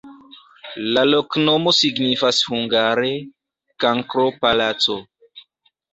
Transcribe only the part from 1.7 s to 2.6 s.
signifas